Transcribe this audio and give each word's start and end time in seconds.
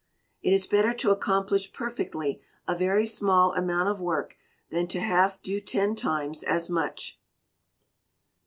It 0.41 0.51
is 0.51 0.65
better 0.65 0.95
to 0.95 1.11
accomplish 1.11 1.71
perfectly 1.73 2.41
a 2.67 2.73
very 2.73 3.05
small 3.05 3.53
amount 3.53 3.87
of 3.87 4.01
work, 4.01 4.35
than 4.71 4.87
to 4.87 4.99
half 4.99 5.39
do 5.43 5.59
ten 5.61 5.93
times 5.95 6.41
as 6.41 6.71
much. 6.71 7.19